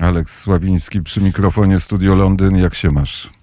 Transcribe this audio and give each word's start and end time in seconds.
Aleks 0.00 0.38
Sławiński 0.38 1.02
przy 1.02 1.20
mikrofonie 1.20 1.80
Studio 1.80 2.14
Londyn. 2.14 2.56
Jak 2.56 2.74
się 2.74 2.90
masz? 2.90 3.39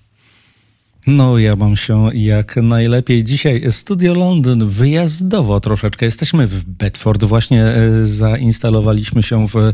No, 1.08 1.38
ja 1.38 1.56
mam 1.56 1.76
się 1.76 2.10
jak 2.14 2.56
najlepiej. 2.56 3.24
Dzisiaj 3.24 3.72
Studio 3.72 4.14
Londyn 4.14 4.70
wyjazdowo 4.70 5.60
troszeczkę. 5.60 6.06
Jesteśmy 6.06 6.48
w 6.48 6.64
Bedford. 6.64 7.24
Właśnie 7.24 7.66
e, 7.66 8.06
zainstalowaliśmy 8.06 9.24
się 9.24 9.48
w 9.48 9.74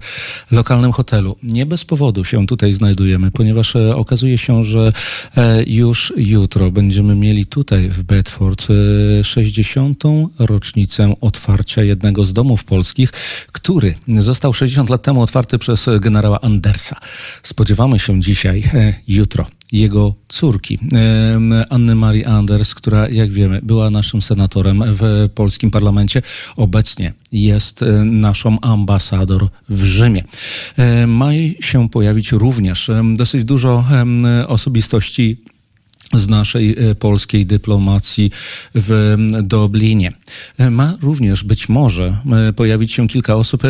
lokalnym 0.51 0.91
hotelu. 0.91 1.35
Nie 1.43 1.65
bez 1.65 1.85
powodu 1.85 2.25
się 2.25 2.47
tutaj 2.47 2.73
znajdujemy, 2.73 3.31
ponieważ 3.31 3.75
e, 3.75 3.95
okazuje 3.95 4.37
się, 4.37 4.63
że 4.63 4.91
e, 5.37 5.63
już 5.67 6.13
jutro 6.17 6.71
będziemy 6.71 7.15
mieli 7.15 7.45
tutaj 7.45 7.89
w 7.89 8.03
Bedford 8.03 8.67
60. 9.23 10.03
rocznicę 10.39 11.13
otwarcia 11.21 11.83
jednego 11.83 12.25
z 12.25 12.33
domów 12.33 12.63
polskich, 12.63 13.09
który 13.51 13.95
został 14.07 14.53
60 14.53 14.89
lat 14.89 15.01
temu 15.01 15.21
otwarty 15.21 15.57
przez 15.57 15.89
generała 15.99 16.41
Andersa. 16.41 16.95
Spodziewamy 17.43 17.99
się 17.99 18.21
dzisiaj, 18.21 18.63
jutro 19.07 19.45
jego 19.73 20.15
córki, 20.27 20.79
Anny 21.69 21.95
Marii 21.95 22.25
Anders, 22.25 22.75
która, 22.75 23.09
jak 23.09 23.31
wiemy, 23.31 23.59
była 23.63 23.89
naszym 23.89 24.21
senatorem 24.21 24.83
w 24.87 25.29
polskim 25.35 25.71
parlamencie, 25.71 26.21
obecnie 26.55 27.13
jest 27.31 27.85
naszą 28.05 28.59
ambasador 28.61 29.47
w 29.69 29.83
Rzymie. 29.83 30.23
Ma 31.07 31.29
się 31.59 31.89
pojawić 31.89 32.31
również 32.31 32.91
dosyć 33.15 33.43
dużo 33.43 33.85
osobistości 34.47 35.37
z 36.13 36.27
naszej 36.27 36.75
e, 36.79 36.95
polskiej 36.95 37.45
dyplomacji 37.45 38.31
w 38.75 39.15
Dublinie. 39.43 40.11
E, 40.57 40.69
ma 40.69 40.97
również 41.01 41.43
być 41.43 41.69
może 41.69 42.17
e, 42.49 42.53
pojawić 42.53 42.91
się 42.91 43.07
kilka 43.07 43.35
osób 43.35 43.63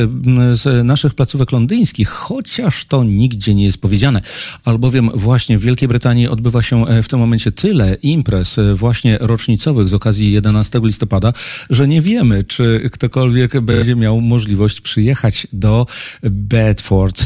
z 0.51 0.85
naszych 0.85 1.13
placówek 1.13 1.51
londyńskich, 1.51 2.09
chociaż 2.09 2.85
to 2.85 3.03
nigdzie 3.03 3.55
nie 3.55 3.65
jest 3.65 3.81
powiedziane. 3.81 4.21
Albowiem 4.65 5.09
właśnie 5.13 5.57
w 5.57 5.61
Wielkiej 5.61 5.87
Brytanii 5.87 6.27
odbywa 6.27 6.61
się 6.61 6.85
w 7.03 7.07
tym 7.07 7.19
momencie 7.19 7.51
tyle 7.51 7.97
imprez 8.03 8.55
właśnie 8.73 9.17
rocznicowych 9.21 9.89
z 9.89 9.93
okazji 9.93 10.31
11 10.31 10.81
listopada, 10.83 11.33
że 11.69 11.87
nie 11.87 12.01
wiemy, 12.01 12.43
czy 12.43 12.89
ktokolwiek 12.91 13.61
będzie 13.61 13.95
miał 13.95 14.21
możliwość 14.21 14.81
przyjechać 14.81 15.47
do 15.53 15.87
Bedford. 16.23 17.23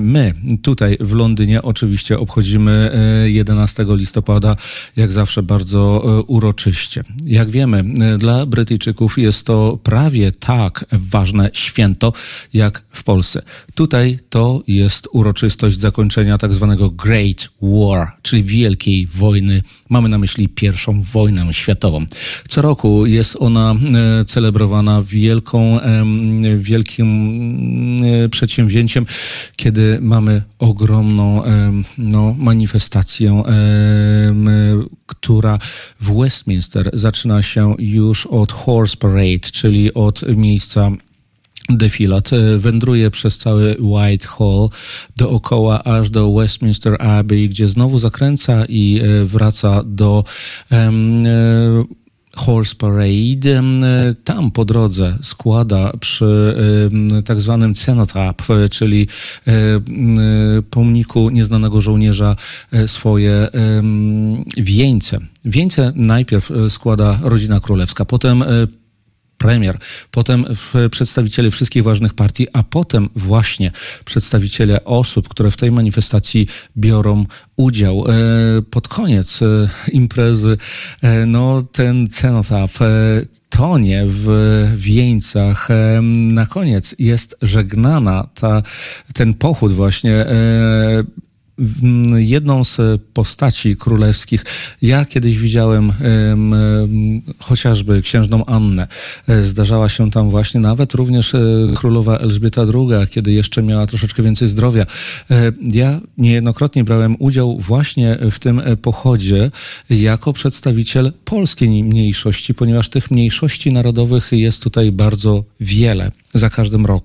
My 0.00 0.34
tutaj 0.62 0.96
w 1.00 1.12
Londynie 1.14 1.62
oczywiście 1.62 2.18
obchodzimy 2.18 2.92
11 3.26 3.86
listopada 3.88 4.49
jak 4.96 5.12
zawsze 5.12 5.42
bardzo 5.42 6.02
e, 6.04 6.22
uroczyście. 6.22 7.04
Jak 7.26 7.50
wiemy, 7.50 7.78
e, 7.78 8.16
dla 8.16 8.46
Brytyjczyków 8.46 9.18
jest 9.18 9.46
to 9.46 9.78
prawie 9.82 10.32
tak 10.32 10.84
ważne 10.92 11.50
święto 11.52 12.12
jak 12.54 12.82
w 12.90 13.02
Polsce. 13.02 13.42
Tutaj 13.74 14.18
to 14.30 14.62
jest 14.68 15.08
uroczystość 15.12 15.78
zakończenia 15.78 16.38
tak 16.38 16.54
zwanego 16.54 16.90
Great 16.90 17.48
War, 17.62 18.12
czyli 18.22 18.44
Wielkiej 18.44 19.06
Wojny. 19.06 19.62
Mamy 19.88 20.08
na 20.08 20.18
myśli 20.18 20.48
pierwszą 20.48 21.02
wojnę 21.02 21.54
światową. 21.54 22.06
Co 22.48 22.62
roku 22.62 23.06
jest 23.06 23.36
ona 23.40 23.74
e, 24.20 24.24
celebrowana 24.24 25.02
wielką, 25.02 25.78
wielkim 26.58 27.10
przedsięwzięciem, 28.30 29.06
kiedy 29.56 29.98
mamy 30.00 30.42
ogromną 30.58 31.42
no, 31.98 32.34
manifestację 32.38 33.42
która 35.06 35.58
w 36.00 36.20
Westminster 36.20 36.90
zaczyna 36.92 37.42
się 37.42 37.74
już 37.78 38.26
od 38.26 38.52
Horse 38.52 38.96
Parade, 38.96 39.50
czyli 39.52 39.94
od 39.94 40.36
miejsca 40.36 40.90
defilat. 41.68 42.30
Wędruje 42.56 43.10
przez 43.10 43.38
cały 43.38 43.76
Whitehall 43.80 44.68
dookoła 45.16 45.84
aż 45.84 46.10
do 46.10 46.32
Westminster 46.32 47.02
Abbey, 47.02 47.48
gdzie 47.48 47.68
znowu 47.68 47.98
zakręca 47.98 48.64
i 48.68 49.00
e, 49.02 49.24
wraca 49.24 49.82
do 49.84 50.24
um, 50.70 51.24
Horse 52.36 52.74
Parade. 52.74 53.62
Tam 54.24 54.50
po 54.50 54.64
drodze 54.64 55.18
składa 55.22 55.92
przy 56.00 56.56
tak 57.24 57.40
zwanym 57.40 57.74
Cenotap, 57.74 58.42
czyli 58.70 59.08
pomniku 60.70 61.30
nieznanego 61.30 61.80
żołnierza 61.80 62.36
e, 62.72 62.88
swoje 62.88 63.48
wieńce. 64.56 65.18
Wieńce 65.44 65.92
najpierw 65.94 66.50
e, 66.50 66.70
składa 66.70 67.18
rodzina 67.22 67.60
królewska, 67.60 68.04
potem 68.04 68.42
e, 68.42 68.46
premier, 69.40 69.78
potem 70.10 70.44
przedstawiciele 70.90 71.50
wszystkich 71.50 71.82
ważnych 71.82 72.14
partii, 72.14 72.46
a 72.52 72.62
potem 72.62 73.08
właśnie 73.16 73.72
przedstawiciele 74.04 74.84
osób, 74.84 75.28
które 75.28 75.50
w 75.50 75.56
tej 75.56 75.72
manifestacji 75.72 76.46
biorą 76.76 77.26
udział. 77.56 78.04
E, 78.08 78.12
pod 78.62 78.88
koniec 78.88 79.42
e, 79.42 79.68
imprezy 79.92 80.56
e, 81.02 81.26
no, 81.26 81.62
ten 81.62 82.08
cenotap 82.08 82.70
tonie 83.48 84.04
w 84.06 84.28
wieńcach. 84.76 85.68
Na 86.02 86.46
koniec 86.46 86.94
jest 86.98 87.36
żegnana 87.42 88.28
ta, 88.34 88.62
ten 89.14 89.34
pochód 89.34 89.72
właśnie 89.72 90.26
jedną 92.16 92.64
z 92.64 92.78
postaci 93.12 93.76
królewskich. 93.76 94.44
Ja 94.82 95.04
kiedyś 95.04 95.38
widziałem 95.38 95.92
chociażby 97.38 98.02
księżną 98.02 98.44
Annę. 98.44 98.86
E, 99.28 99.42
zdarzała 99.42 99.88
się 99.88 100.10
tam 100.10 100.30
właśnie 100.30 100.60
nawet 100.60 100.94
również 100.94 101.34
e, 101.34 101.40
królowa 101.74 102.18
Elżbieta 102.18 102.62
II, 102.62 103.08
kiedy 103.10 103.32
jeszcze 103.32 103.62
miała 103.62 103.86
troszeczkę 103.86 104.22
więcej 104.22 104.48
zdrowia. 104.48 104.86
E, 105.30 105.52
ja 105.62 106.00
niejednokrotnie 106.18 106.84
brałem 106.84 107.16
udział 107.18 107.58
właśnie 107.58 108.18
w 108.30 108.38
tym 108.38 108.62
pochodzie 108.82 109.50
jako 109.90 110.32
przedstawiciel 110.32 111.12
polskiej 111.24 111.84
mniejszości, 111.84 112.54
ponieważ 112.54 112.88
tych 112.88 113.10
mniejszości 113.10 113.72
narodowych 113.72 114.28
jest 114.32 114.62
tutaj 114.62 114.92
bardzo 114.92 115.44
wiele 115.60 116.12
za 116.34 116.50
każdym, 116.50 116.86
rok, 116.86 117.04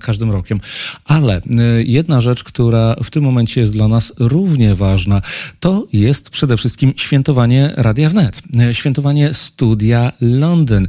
każdym 0.00 0.30
rokiem. 0.30 0.60
Ale 1.04 1.42
jedna 1.84 2.20
rzecz, 2.20 2.44
która 2.44 2.96
w 3.04 3.10
tym 3.10 3.24
momencie 3.24 3.60
jest 3.60 3.72
dla 3.72 3.88
nas 3.88 4.12
równie 4.18 4.74
ważna, 4.74 5.22
to 5.60 5.86
jest 5.92 6.30
przede 6.30 6.56
wszystkim 6.56 6.92
świętowanie 6.96 7.72
Radia 7.76 8.10
Wnet, 8.10 8.42
świętowanie 8.72 9.34
studia 9.34 10.12
Londyn 10.20 10.88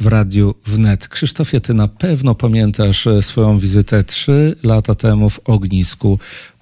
w 0.00 0.06
Radiu 0.06 0.54
Wnet. 0.66 1.08
Krzysztofie, 1.08 1.60
ty 1.60 1.74
na 1.74 1.88
pewno 1.88 2.34
pamiętasz 2.34 3.08
swoją 3.20 3.58
wizytę 3.58 4.04
trzy 4.04 4.56
lata 4.62 4.94
temu 4.94 5.30
w 5.30 5.40
ognisku 5.44 6.18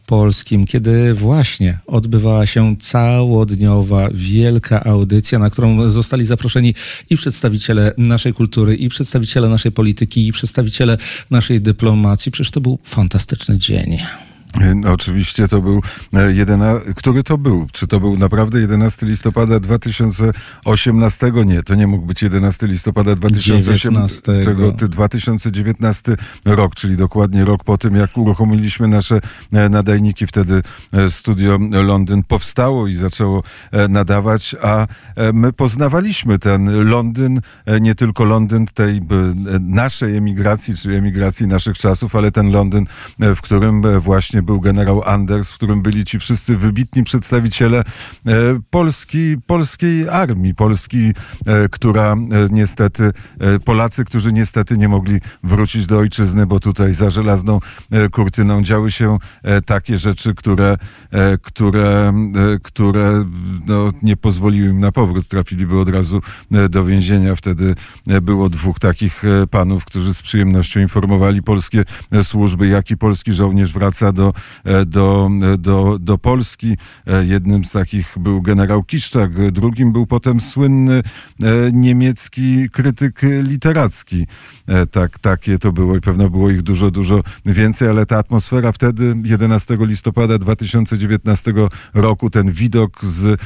polskim, 0.06 0.66
kiedy 0.66 1.14
właśnie 1.14 1.78
odbywała 1.86 2.46
się 2.46 2.76
całodniowa, 2.76 4.08
wielka 4.14 4.84
audycja, 4.84 5.38
na 5.38 5.50
którą 5.50 5.90
zostali 5.90 6.24
zaproszeni 6.24 6.74
i 7.10 7.16
przedstawiciele 7.16 7.92
naszej 7.98 8.34
kultury, 8.34 8.76
i 8.76 8.88
przedstawiciele 8.88 9.48
naszej 9.48 9.72
polityki, 9.72 10.28
i 10.28 10.32
przedstawiciele 10.32 10.98
naszej 11.30 11.60
dyplomacji. 11.60 12.32
Przecież 12.32 12.50
to 12.50 12.60
był 12.60 12.78
fantastyczny 12.82 13.58
dzień. 13.58 13.98
No, 14.60 14.92
oczywiście 14.92 15.48
to 15.48 15.62
był 15.62 15.82
e, 16.14 16.32
jedyna, 16.32 16.74
który 16.96 17.22
to 17.22 17.38
był? 17.38 17.66
Czy 17.72 17.86
to 17.86 18.00
był 18.00 18.18
naprawdę 18.18 18.60
11 18.60 19.06
listopada 19.06 19.60
2018? 19.60 21.32
Nie, 21.46 21.62
to 21.62 21.74
nie 21.74 21.86
mógł 21.86 22.06
być 22.06 22.22
11 22.22 22.66
listopada 22.66 23.14
2018, 23.14 24.32
2019 24.88 26.16
rok, 26.44 26.74
czyli 26.74 26.96
dokładnie 26.96 27.44
rok 27.44 27.64
po 27.64 27.78
tym, 27.78 27.96
jak 27.96 28.18
uruchomiliśmy 28.18 28.88
nasze 28.88 29.20
e, 29.52 29.68
nadajniki. 29.68 30.26
Wtedy 30.26 30.62
e, 30.92 31.10
studio 31.10 31.58
Londyn 31.70 32.22
powstało 32.22 32.88
i 32.88 32.94
zaczęło 32.94 33.42
nadawać, 33.88 34.56
a 34.62 34.86
my 35.32 35.52
poznawaliśmy 35.52 36.38
ten 36.38 36.88
Londyn, 36.88 37.40
nie 37.80 37.94
tylko 37.94 38.24
Londyn 38.24 38.66
tej 38.66 39.02
naszej 39.60 40.16
emigracji, 40.16 40.76
czy 40.76 40.90
emigracji 40.90 41.46
naszych 41.46 41.78
czasów, 41.78 42.16
ale 42.16 42.30
ten 42.30 42.50
Londyn, 42.50 42.86
w 43.18 43.40
którym 43.40 44.00
właśnie 44.00 44.42
był 44.46 44.60
generał 44.60 45.02
Anders, 45.02 45.50
w 45.50 45.54
którym 45.54 45.82
byli 45.82 46.04
ci 46.04 46.18
wszyscy 46.18 46.56
wybitni 46.56 47.04
przedstawiciele 47.04 47.78
e, 47.78 48.32
Polski, 48.70 49.36
polskiej 49.46 50.08
armii, 50.08 50.54
Polski, 50.54 51.12
e, 51.46 51.68
która 51.68 52.12
e, 52.12 52.16
niestety, 52.50 53.10
Polacy, 53.64 54.04
którzy 54.04 54.32
niestety 54.32 54.78
nie 54.78 54.88
mogli 54.88 55.20
wrócić 55.42 55.86
do 55.86 55.98
ojczyzny, 55.98 56.46
bo 56.46 56.60
tutaj 56.60 56.92
za 56.92 57.10
żelazną 57.10 57.58
kurtyną 58.12 58.62
działy 58.62 58.90
się 58.90 59.18
takie 59.66 59.98
rzeczy, 59.98 60.34
które, 60.34 60.76
które, 61.42 62.12
które 62.62 63.24
no, 63.66 63.90
nie 64.02 64.16
pozwoliły 64.16 64.68
im 64.68 64.80
na 64.80 64.92
powrót. 64.92 65.28
Trafiliby 65.28 65.80
od 65.80 65.88
razu 65.88 66.20
do 66.70 66.84
więzienia. 66.84 67.36
Wtedy 67.36 67.74
było 68.22 68.48
dwóch 68.48 68.78
takich 68.78 69.22
panów, 69.50 69.84
którzy 69.84 70.14
z 70.14 70.22
przyjemnością 70.22 70.80
informowali 70.80 71.42
polskie 71.42 71.84
służby, 72.22 72.68
jaki 72.68 72.96
polski 72.96 73.32
żołnierz 73.32 73.72
wraca 73.72 74.12
do 74.12 74.32
do, 74.86 75.30
do, 75.58 75.98
do 76.00 76.18
Polski. 76.18 76.76
Jednym 77.22 77.64
z 77.64 77.72
takich 77.72 78.14
był 78.16 78.42
generał 78.42 78.84
Kiszczak, 78.84 79.52
drugim 79.52 79.92
był 79.92 80.06
potem 80.06 80.40
słynny 80.40 81.02
niemiecki 81.72 82.70
krytyk 82.70 83.20
literacki. 83.42 84.26
Tak, 84.90 85.18
takie 85.18 85.58
to 85.58 85.72
było 85.72 85.96
i 85.96 86.00
pewno 86.00 86.30
było 86.30 86.50
ich 86.50 86.62
dużo, 86.62 86.90
dużo 86.90 87.20
więcej, 87.46 87.88
ale 87.88 88.06
ta 88.06 88.18
atmosfera 88.18 88.72
wtedy, 88.72 89.14
11 89.24 89.76
listopada 89.80 90.38
2019 90.38 91.52
roku, 91.94 92.30
ten 92.30 92.50
widok 92.50 93.04
z 93.04 93.40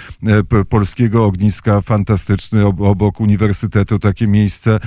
polskiego 0.68 1.24
ogniska 1.24 1.80
fantastyczny 1.80 2.66
obok 2.66 3.20
uniwersytetu, 3.20 3.98
takie 3.98 4.26
miejsce, 4.26 4.78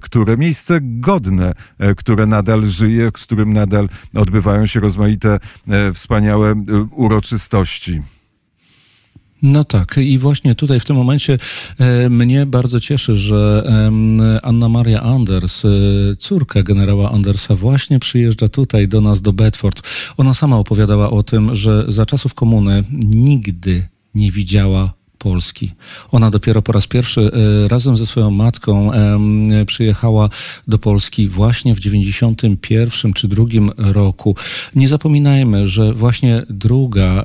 które 0.00 0.36
miejsce 0.36 0.78
godne, 0.82 1.52
które 1.96 2.26
nadal 2.26 2.64
żyje, 2.64 3.10
w 3.10 3.12
którym 3.12 3.52
nadal 3.52 3.88
odbywają 4.14 4.66
się 4.66 4.80
rozmaite, 4.80 5.34
e, 5.34 5.38
wspaniałe 5.94 6.50
e, 6.50 6.54
uroczystości. 6.96 8.02
No 9.42 9.64
tak, 9.64 9.96
i 9.98 10.18
właśnie 10.18 10.54
tutaj 10.54 10.80
w 10.80 10.84
tym 10.84 10.96
momencie 10.96 11.38
e, 11.78 12.10
mnie 12.10 12.46
bardzo 12.46 12.80
cieszy, 12.80 13.16
że 13.16 13.70
Anna 14.42 14.68
Maria 14.68 15.02
Anders, 15.02 15.62
córka 16.18 16.62
generała 16.62 17.10
Andersa, 17.10 17.56
właśnie 17.56 17.98
przyjeżdża 17.98 18.48
tutaj 18.48 18.88
do 18.88 19.00
nas, 19.00 19.22
do 19.22 19.32
Bedford. 19.32 19.82
Ona 20.16 20.34
sama 20.34 20.56
opowiadała 20.56 21.10
o 21.10 21.22
tym, 21.22 21.54
że 21.54 21.84
za 21.88 22.06
czasów 22.06 22.34
komuny 22.34 22.84
nigdy 23.02 23.88
nie 24.14 24.30
widziała 24.30 25.01
Polski. 25.22 25.72
Ona 26.12 26.30
dopiero 26.30 26.62
po 26.62 26.72
raz 26.72 26.86
pierwszy 26.86 27.20
e, 27.64 27.68
razem 27.68 27.96
ze 27.96 28.06
swoją 28.06 28.30
matką 28.30 28.90
przyjechała 29.66 30.28
do 30.68 30.78
Polski 30.78 31.28
właśnie 31.28 31.74
w 31.74 31.80
91 31.80 33.12
czy 33.12 33.28
drugim 33.28 33.70
roku. 33.78 34.36
Nie 34.74 34.88
zapominajmy, 34.88 35.68
że 35.68 35.94
właśnie 35.94 36.42
druga 36.50 37.04
e, 37.04 37.24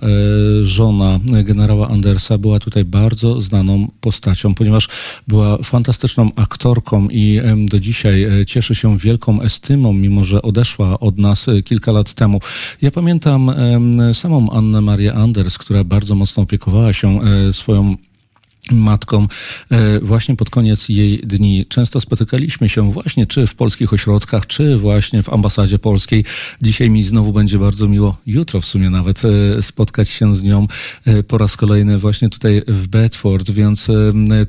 żona 0.66 1.20
generała 1.44 1.90
Andersa 1.90 2.38
była 2.38 2.60
tutaj 2.60 2.86
bardzo 2.86 3.42
znaną 3.42 3.88
postacią, 4.02 4.56
ponieważ 4.56 4.88
była 5.28 5.58
fantastyczną 5.58 6.32
aktorką 6.36 7.08
i 7.12 7.42
do 7.70 7.80
dzisiaj 7.80 8.24
e, 8.24 8.46
cieszy 8.46 8.76
się 8.76 8.98
wielką 8.98 9.42
estymą, 9.42 9.94
mimo 9.94 10.24
że 10.24 10.42
odeszła 10.42 11.00
od 11.00 11.18
nas 11.18 11.46
kilka 11.66 11.92
lat 11.92 12.14
temu. 12.14 12.40
Ja 12.82 12.92
pamiętam 12.92 13.52
samą 14.14 14.52
Annę 14.52 14.82
Marię 14.82 15.14
Anders, 15.14 15.58
która 15.58 15.84
bardzo 15.84 16.16
mocno 16.16 16.44
opiekowała 16.44 16.94
się 16.94 17.20
swoją 17.52 17.87
matką 18.72 19.28
e, 19.72 20.00
właśnie 20.00 20.36
pod 20.36 20.50
koniec 20.50 20.90
jej 20.90 21.18
dni. 21.20 21.66
Często 21.70 22.02
spotykaliśmy 22.02 22.70
się 22.70 22.92
właśnie 22.92 23.26
czy 23.26 23.48
w 23.48 23.56
polskich 23.56 23.94
ośrodkach, 23.94 24.48
czy 24.48 24.78
właśnie 24.78 25.24
w 25.24 25.30
ambasadzie 25.30 25.80
polskiej. 25.80 26.24
Dzisiaj 26.62 26.90
mi 26.90 27.04
znowu 27.04 27.34
będzie 27.34 27.60
bardzo 27.60 27.88
miło, 27.88 28.18
jutro 28.26 28.62
w 28.62 28.66
sumie 28.66 28.90
nawet, 28.90 29.22
e, 29.26 29.62
spotkać 29.62 30.10
się 30.10 30.36
z 30.36 30.44
nią 30.44 30.68
e, 31.06 31.24
po 31.24 31.38
raz 31.38 31.58
kolejny 31.58 31.98
właśnie 31.98 32.30
tutaj 32.30 32.62
w 32.68 32.88
Bedford, 32.88 33.52
więc 33.52 33.88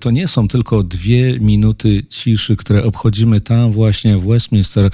to 0.01 0.11
nie 0.11 0.29
są 0.29 0.49
tylko 0.49 0.83
dwie 0.83 1.41
minuty 1.41 2.03
ciszy, 2.09 2.57
które 2.57 2.85
obchodzimy 2.85 3.41
tam 3.41 3.73
właśnie 3.73 4.19
w 4.19 4.27
Westminster, 4.27 4.91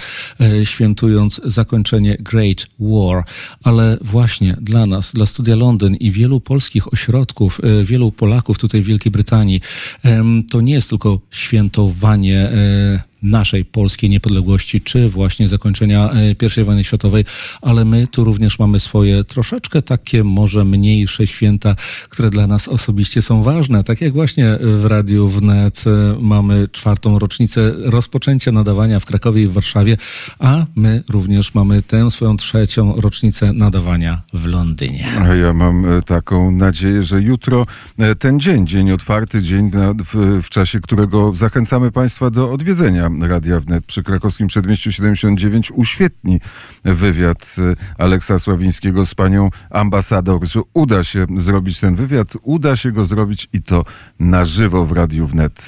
świętując 0.65 1.41
zakończenie 1.45 2.17
Great 2.21 2.67
War, 2.81 3.25
ale 3.63 3.99
właśnie 4.01 4.57
dla 4.61 4.87
nas, 4.87 5.13
dla 5.13 5.27
Studia 5.27 5.57
Londyn 5.57 5.95
i 5.95 6.11
wielu 6.11 6.41
polskich 6.41 6.93
ośrodków, 6.93 7.61
wielu 7.85 8.13
Polaków 8.13 8.59
tutaj 8.59 8.83
w 8.83 8.85
Wielkiej 8.85 9.13
Brytanii, 9.15 9.61
to 10.51 10.61
nie 10.61 10.75
jest 10.75 10.89
tylko 10.89 11.21
świętowanie 11.31 12.39
e, 12.39 13.14
naszej 13.25 13.65
polskiej 13.65 14.11
niepodległości, 14.11 14.81
czy 14.81 15.09
właśnie 15.09 15.49
zakończenia 15.49 16.11
e, 16.11 16.61
I 16.61 16.65
wojny 16.65 16.85
światowej, 16.85 17.25
ale 17.63 17.85
my 17.85 18.07
tu 18.07 18.25
również 18.25 18.59
mamy 18.59 18.81
swoje 18.81 19.25
troszeczkę 19.25 19.83
takie 19.83 20.25
może 20.25 20.65
mniejsze 20.65 21.27
święta, 21.27 21.77
które 22.09 22.31
dla 22.31 22.47
nas 22.47 22.69
osobiście 22.69 23.23
są 23.23 23.43
ważne. 23.43 23.85
Tak 23.85 24.01
jak 24.01 24.13
właśnie 24.13 24.59
w 24.61 24.85
Radiu 24.85 25.29
Wnet 25.29 25.85
e, 25.87 26.17
mamy 26.21 26.69
czwartą 26.73 27.19
rocznicę 27.19 27.73
rozpoczęcia 27.77 28.53
nadawania 28.53 29.01
w 29.01 29.05
Krakowie 29.05 29.43
i 29.43 29.47
w 29.47 29.53
Warszawie, 29.53 29.97
a 30.39 30.67
my 30.77 31.03
również 31.09 31.55
mamy 31.55 31.83
tę 31.83 32.11
swoją 32.11 32.37
trzecią 32.37 33.01
rocznicę 33.01 33.53
nadawania 33.53 34.23
w 34.33 34.47
Londynie. 34.47 35.13
A 35.21 35.35
ja 35.35 35.53
mam 35.53 35.93
e, 35.93 36.03
taką 36.03 36.51
nadzieję, 36.51 37.03
że 37.03 37.23
jutro 37.23 37.67
ten 38.19 38.41
dzień, 38.41 38.67
dzień 38.67 38.91
otwarty, 38.91 39.43
dzień 39.43 39.71
w, 40.05 40.41
w 40.43 40.51
czasie 40.51 40.81
którego 40.81 41.33
zachęcamy 41.35 41.93
Państwa 41.93 42.31
do 42.31 42.53
odwiedzenia 42.53 43.11
Radia 43.21 43.61
Wnet 43.61 43.87
przy 43.87 44.03
krakowskim 44.03 44.47
przedmieściu 44.47 44.93
79 44.93 45.73
uświetni 45.75 46.41
wywiad 46.85 47.57
Aleksa 47.99 48.39
Sławińskiego 48.39 49.07
z 49.07 49.15
panią 49.15 49.51
ambasador, 49.71 50.47
że 50.47 50.61
uda 50.75 51.05
się 51.05 51.27
zrobić 51.37 51.81
ten 51.81 51.95
wywiad, 51.95 52.33
uda 52.43 52.77
się 52.77 52.93
go 52.93 53.05
zrobić 53.05 53.49
i 53.53 53.63
to 53.63 53.85
na 54.21 54.45
żywo 54.45 54.87
w 54.87 54.93
Radiu 54.93 55.27
Wnet. 55.27 55.67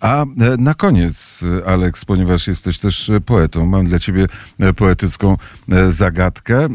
A 0.00 0.24
na 0.58 0.74
koniec, 0.74 1.44
Aleks, 1.66 2.04
ponieważ 2.04 2.46
jesteś 2.46 2.78
też 2.78 3.10
poetą, 3.26 3.66
mam 3.66 3.86
dla 3.86 3.98
ciebie 3.98 4.26
poetycką 4.76 5.36
zagadkę. 5.88 6.68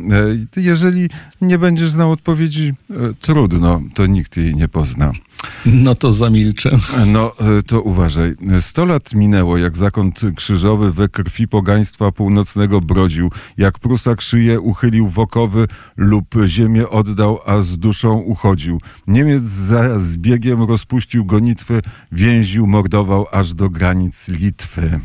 Jeżeli 0.55 1.09
nie 1.41 1.57
będziesz 1.57 1.89
znał 1.89 2.11
odpowiedzi, 2.11 2.73
trudno, 3.21 3.81
to 3.93 4.05
nikt 4.05 4.37
jej 4.37 4.55
nie 4.55 4.67
pozna. 4.67 5.11
No 5.65 5.95
to 5.95 6.11
zamilczę. 6.11 6.69
No 7.07 7.35
to 7.67 7.81
uważaj. 7.81 8.33
Sto 8.59 8.85
lat 8.85 9.13
minęło, 9.13 9.57
jak 9.57 9.77
zakon 9.77 10.02
krzyżowy 10.35 10.91
we 10.91 11.09
krwi 11.09 11.47
pogaństwa 11.47 12.11
północnego 12.11 12.79
brodził, 12.79 13.31
jak 13.57 13.79
Prusak 13.79 14.21
szyję 14.21 14.59
uchylił 14.59 15.09
wokowy 15.09 15.67
lub 15.97 16.25
ziemię 16.45 16.89
oddał, 16.89 17.39
a 17.45 17.61
z 17.61 17.77
duszą 17.77 18.13
uchodził. 18.13 18.81
Niemiec 19.07 19.43
za 19.43 19.99
zbiegiem 19.99 20.63
rozpuścił 20.63 21.25
gonitwy, 21.25 21.81
więził, 22.11 22.67
mordował 22.67 23.25
aż 23.31 23.53
do 23.53 23.69
granic 23.69 24.27
Litwy. 24.27 24.99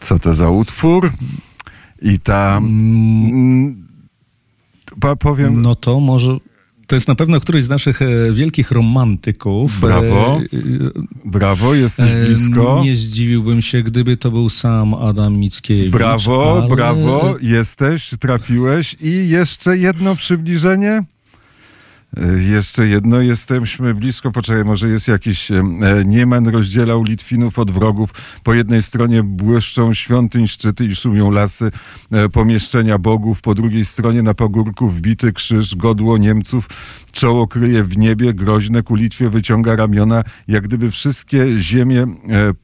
Co 0.00 0.18
to 0.18 0.34
za 0.34 0.50
utwór? 0.50 1.10
I 2.02 2.18
ta... 2.18 2.56
Mm, 2.56 3.86
powiem... 5.18 5.62
No 5.62 5.74
to 5.74 6.00
może 6.00 6.38
to 6.92 6.96
jest 6.96 7.08
na 7.08 7.14
pewno 7.14 7.40
któryś 7.40 7.64
z 7.64 7.68
naszych 7.68 8.02
e, 8.02 8.32
wielkich 8.32 8.70
romantyków. 8.70 9.80
Brawo. 9.80 10.40
E, 10.40 10.48
Brawo, 11.24 11.74
jesteś 11.74 12.10
e, 12.10 12.26
blisko. 12.26 12.80
Nie 12.84 12.96
zdziwiłbym 12.96 13.62
się, 13.62 13.82
gdyby 13.82 14.16
to 14.16 14.30
był 14.30 14.50
sam 14.50 14.94
Adam 14.94 15.36
Mickiewicz. 15.36 15.92
Brawo, 15.92 16.58
ale... 16.58 16.68
brawo, 16.68 17.36
jesteś, 17.40 18.10
trafiłeś. 18.20 18.96
I 19.00 19.28
jeszcze 19.28 19.78
jedno 19.78 20.16
przybliżenie. 20.16 21.04
Jeszcze 22.50 22.88
jedno, 22.88 23.20
jesteśmy 23.20 23.94
blisko, 23.94 24.30
poczekaj, 24.30 24.64
może 24.64 24.88
jest 24.88 25.08
jakiś 25.08 25.48
Nieman 26.04 26.48
rozdzielał 26.48 27.02
Litwinów 27.04 27.58
od 27.58 27.70
wrogów. 27.70 28.10
Po 28.42 28.54
jednej 28.54 28.82
stronie 28.82 29.22
błyszczą 29.22 29.94
świątyń 29.94 30.48
szczyty 30.48 30.84
i 30.84 30.94
szumią 30.94 31.30
lasy 31.30 31.70
pomieszczenia 32.32 32.98
bogów, 32.98 33.40
po 33.40 33.54
drugiej 33.54 33.84
stronie 33.84 34.22
na 34.22 34.34
pagórku 34.34 34.88
wbity 34.88 35.32
krzyż, 35.32 35.76
godło 35.76 36.18
Niemców, 36.18 36.68
czoło 37.12 37.46
kryje 37.46 37.84
w 37.84 37.98
niebie, 37.98 38.34
groźne 38.34 38.82
ku 38.82 38.94
Litwie 38.94 39.30
wyciąga 39.30 39.76
ramiona, 39.76 40.22
jak 40.48 40.64
gdyby 40.64 40.90
wszystkie 40.90 41.46
ziemie 41.58 42.06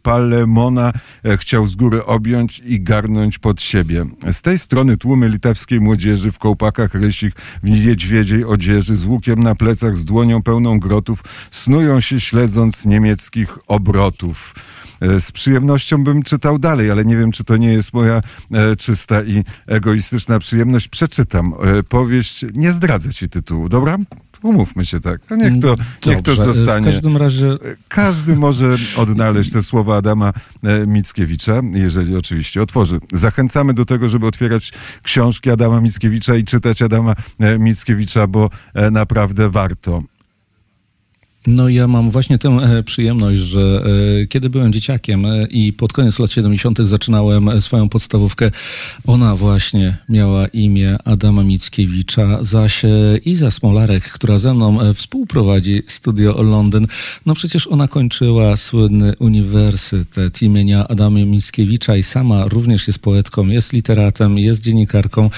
Palemona 0.02 0.92
chciał 1.37 1.66
z 1.66 1.75
góry 1.75 2.04
objąć 2.04 2.62
i 2.64 2.80
garnąć 2.80 3.38
pod 3.38 3.62
siebie. 3.62 4.06
Z 4.32 4.42
tej 4.42 4.58
strony 4.58 4.96
tłumy 4.96 5.28
litewskiej 5.28 5.80
młodzieży 5.80 6.32
w 6.32 6.38
kołpakach 6.38 6.94
rysich, 6.94 7.32
w 7.62 7.70
niedźwiedziej 7.70 8.44
odzieży, 8.44 8.96
z 8.96 9.06
łukiem 9.06 9.38
na 9.38 9.54
plecach 9.54 9.97
z 9.97 10.04
dłonią 10.04 10.42
pełną 10.42 10.80
grotów, 10.80 11.25
snują 11.50 12.00
się 12.00 12.21
śledząc 12.21 12.87
niemieckich 12.87 13.59
obrotów. 13.66 14.54
E, 15.00 15.21
z 15.21 15.33
przyjemnością 15.33 16.04
bym 16.04 16.23
czytał 16.23 16.59
dalej, 16.59 16.90
ale 16.90 17.04
nie 17.04 17.16
wiem, 17.16 17.33
czy 17.33 17.45
to 17.45 17.57
nie 17.57 17.73
jest 17.73 17.92
moja 17.92 18.23
e, 18.52 18.76
czysta 18.76 19.23
i 19.23 19.45
egoistyczna 19.66 20.38
przyjemność. 20.38 20.88
Przeczytam 20.88 21.54
e, 21.62 21.83
powieść, 21.83 22.45
nie 22.54 22.73
zdradzę 22.73 23.12
ci 23.12 23.28
tytułu, 23.28 23.68
dobra? 23.68 23.99
Umówmy 24.42 24.85
się 24.85 25.00
tak. 25.00 25.21
A 25.30 25.35
niech 25.37 25.62
to, 25.62 25.76
niech 26.07 26.23
to 26.23 26.35
zostanie. 26.35 26.90
W 26.90 26.95
każdym 26.95 27.16
razie. 27.16 27.57
Każdy 27.88 28.37
może 28.37 28.76
odnaleźć 28.97 29.52
te 29.52 29.62
słowa 29.62 29.97
Adama 29.97 30.33
Mickiewicza, 30.87 31.61
jeżeli 31.73 32.16
oczywiście 32.16 32.62
otworzy. 32.62 33.00
Zachęcamy 33.12 33.75
do 33.75 33.85
tego, 33.85 34.09
żeby 34.09 34.26
otwierać 34.26 34.73
książki 35.02 35.50
Adama 35.50 35.80
Mickiewicza 35.80 36.37
i 36.37 36.45
czytać 36.45 36.83
Adama 36.83 37.14
Mickiewicza, 37.59 38.26
bo 38.26 38.50
naprawdę 38.90 39.50
warto. 39.50 40.02
No 41.47 41.68
ja 41.68 41.88
mam 41.88 42.11
właśnie 42.11 42.38
tę 42.38 42.49
e, 42.49 42.83
przyjemność, 42.83 43.40
że 43.40 43.85
e, 44.23 44.26
kiedy 44.26 44.50
byłem 44.50 44.73
dzieciakiem 44.73 45.26
e, 45.26 45.47
i 45.47 45.73
pod 45.73 45.92
koniec 45.92 46.18
lat 46.18 46.30
70. 46.30 46.78
zaczynałem 46.78 47.61
swoją 47.61 47.88
podstawówkę, 47.88 48.50
ona 49.07 49.37
właśnie 49.37 49.97
miała 50.09 50.47
imię 50.47 50.97
Adama 51.04 51.42
Mickiewicza, 51.42 52.45
zaś 52.45 52.83
Iza 53.25 53.50
Smolarek, 53.50 54.04
która 54.04 54.38
ze 54.38 54.54
mną 54.54 54.95
współprowadzi 54.95 55.83
Studio 55.87 56.42
Londyn, 56.42 56.87
no 57.26 57.35
przecież 57.35 57.66
ona 57.66 57.88
kończyła 57.88 58.57
słynny 58.57 59.14
uniwersytet 59.18 60.42
imienia 60.42 60.88
Adama 60.88 61.18
Mickiewicza 61.18 61.97
i 61.97 62.02
sama 62.02 62.45
również 62.45 62.87
jest 62.87 62.99
poetką, 62.99 63.47
jest 63.47 63.73
literatem, 63.73 64.38
jest 64.38 64.62
dziennikarką, 64.62 65.30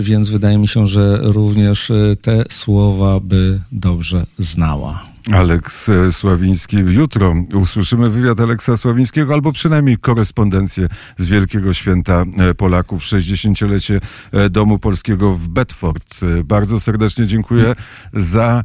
więc 0.00 0.28
wydaje 0.28 0.58
mi 0.58 0.68
się, 0.68 0.86
że 0.86 1.18
również 1.22 1.92
te 2.22 2.44
słowa 2.50 3.20
by 3.20 3.60
dobrze 3.72 4.26
znała. 4.38 5.11
Aleks 5.30 5.90
Sławiński. 6.10 6.76
Jutro 6.76 7.34
usłyszymy 7.54 8.10
wywiad 8.10 8.40
Aleksa 8.40 8.76
Sławińskiego, 8.76 9.34
albo 9.34 9.52
przynajmniej 9.52 9.98
korespondencję 9.98 10.88
z 11.16 11.26
Wielkiego 11.26 11.72
Święta 11.72 12.24
e, 12.38 12.54
Polaków, 12.54 13.02
60-lecie 13.02 14.00
e, 14.32 14.50
Domu 14.50 14.78
Polskiego 14.78 15.34
w 15.34 15.48
Bedford. 15.48 16.20
E, 16.22 16.44
bardzo 16.44 16.80
serdecznie 16.80 17.26
dziękuję 17.26 17.74
za... 18.12 18.64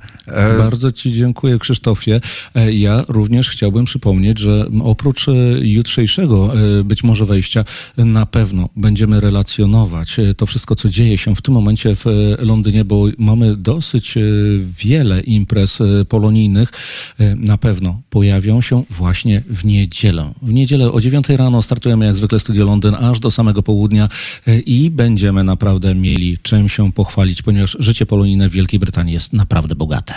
Bardzo 0.57 0.91
Ci 0.91 1.13
dziękuję, 1.13 1.59
Krzysztofie. 1.59 2.21
Ja 2.71 3.03
również 3.07 3.49
chciałbym 3.49 3.85
przypomnieć, 3.85 4.39
że 4.39 4.65
oprócz 4.83 5.25
jutrzejszego 5.61 6.53
być 6.83 7.03
może 7.03 7.25
wejścia, 7.25 7.63
na 7.97 8.25
pewno 8.25 8.69
będziemy 8.75 9.19
relacjonować 9.19 10.17
to 10.37 10.45
wszystko, 10.45 10.75
co 10.75 10.89
dzieje 10.89 11.17
się 11.17 11.35
w 11.35 11.41
tym 11.41 11.53
momencie 11.53 11.95
w 11.95 12.05
Londynie, 12.39 12.85
bo 12.85 13.05
mamy 13.17 13.55
dosyć 13.55 14.15
wiele 14.77 15.21
imprez 15.21 15.79
polonijnych, 16.09 16.46
innych 16.47 16.71
e, 17.19 17.35
na 17.35 17.57
pewno 17.57 18.01
pojawią 18.09 18.61
się 18.61 18.83
właśnie 18.89 19.43
w 19.49 19.65
niedzielę. 19.65 20.33
W 20.41 20.53
niedzielę 20.53 20.91
o 20.91 21.01
9 21.01 21.29
rano 21.29 21.61
startujemy 21.61 22.05
jak 22.05 22.15
zwykle 22.15 22.39
Studio 22.39 22.65
Londyn 22.65 22.95
aż 22.95 23.19
do 23.19 23.31
samego 23.31 23.63
południa 23.63 24.09
e, 24.47 24.59
i 24.59 24.89
będziemy 24.89 25.43
naprawdę 25.43 25.95
mieli 25.95 26.37
czym 26.41 26.69
się 26.69 26.91
pochwalić, 26.91 27.41
ponieważ 27.41 27.77
życie 27.79 28.05
polonijne 28.05 28.49
w 28.49 28.51
Wielkiej 28.51 28.79
Brytanii 28.79 29.13
jest 29.13 29.33
naprawdę 29.33 29.75
bogate. 29.75 30.13